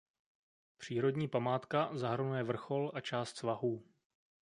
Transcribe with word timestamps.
Přírodní 0.77 1.27
památka 1.27 1.89
zahrnuje 1.93 2.43
vrchol 2.43 2.91
a 2.93 3.01
část 3.01 3.37
svahů. 3.37 3.83